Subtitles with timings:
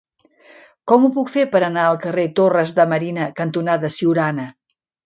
[0.91, 4.53] Com ho puc fer per anar al carrer Torres de Marina cantonada Siurana?